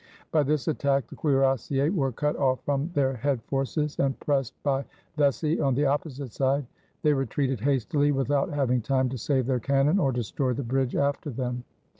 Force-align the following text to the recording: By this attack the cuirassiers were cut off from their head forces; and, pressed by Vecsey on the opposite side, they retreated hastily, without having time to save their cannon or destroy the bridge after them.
By 0.31 0.41
this 0.41 0.67
attack 0.67 1.05
the 1.05 1.15
cuirassiers 1.15 1.93
were 1.93 2.11
cut 2.11 2.35
off 2.35 2.65
from 2.65 2.89
their 2.95 3.13
head 3.13 3.39
forces; 3.43 3.99
and, 3.99 4.19
pressed 4.19 4.55
by 4.63 4.83
Vecsey 5.15 5.61
on 5.63 5.75
the 5.75 5.85
opposite 5.85 6.33
side, 6.33 6.65
they 7.03 7.13
retreated 7.13 7.59
hastily, 7.59 8.11
without 8.11 8.49
having 8.49 8.81
time 8.81 9.09
to 9.09 9.17
save 9.19 9.45
their 9.45 9.59
cannon 9.59 9.99
or 9.99 10.11
destroy 10.11 10.53
the 10.53 10.63
bridge 10.63 10.95
after 10.95 11.29
them. 11.29 11.65